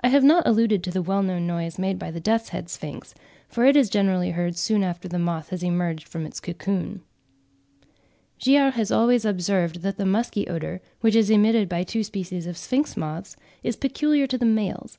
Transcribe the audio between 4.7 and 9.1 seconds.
after the moth has emerged from its cocoon. Giard has